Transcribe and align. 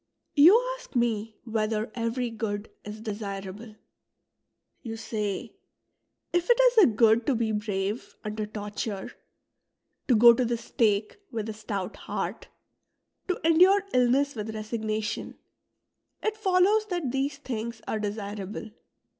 ''You 0.45 0.59
ask 0.79 0.95
me 0.95 1.37
whether 1.43 1.91
every 1.93 2.31
good 2.31 2.71
is 2.83 3.01
desirable. 3.01 3.75
You 4.81 4.97
say:" 4.97 5.53
If 6.33 6.49
it 6.49 6.59
is 6.59 6.77
a 6.79 6.87
good 6.87 7.27
to 7.27 7.35
be 7.35 7.51
brave 7.51 8.15
under 8.23 8.47
torture, 8.47 9.11
to 10.07 10.15
go 10.15 10.33
to 10.33 10.43
the 10.43 10.57
stake 10.57 11.17
with 11.29 11.49
a 11.49 11.53
stout 11.53 11.97
heart, 11.97 12.47
to 13.27 13.39
endure 13.45 13.83
illness 13.93 14.33
with 14.33 14.55
resignation, 14.55 15.37
it 16.23 16.35
follows 16.35 16.87
that 16.87 17.11
these 17.11 17.37
things 17.37 17.79
are 17.87 17.99
desirable. 17.99 18.71